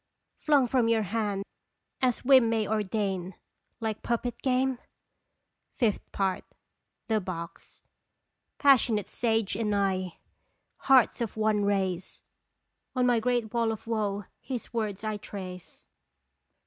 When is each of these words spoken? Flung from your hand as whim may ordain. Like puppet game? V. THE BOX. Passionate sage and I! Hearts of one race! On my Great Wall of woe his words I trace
Flung 0.39 0.65
from 0.65 0.87
your 0.87 1.03
hand 1.03 1.43
as 2.01 2.25
whim 2.25 2.49
may 2.49 2.67
ordain. 2.67 3.35
Like 3.79 4.01
puppet 4.01 4.41
game? 4.41 4.79
V. 5.77 5.93
THE 7.07 7.21
BOX. 7.21 7.83
Passionate 8.57 9.07
sage 9.07 9.55
and 9.55 9.75
I! 9.75 10.17
Hearts 10.89 11.21
of 11.21 11.37
one 11.37 11.65
race! 11.65 12.23
On 12.95 13.05
my 13.05 13.19
Great 13.19 13.53
Wall 13.53 13.71
of 13.71 13.85
woe 13.85 14.25
his 14.41 14.73
words 14.73 15.03
I 15.03 15.17
trace 15.17 15.85